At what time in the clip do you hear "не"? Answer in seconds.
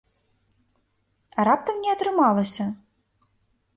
1.85-1.89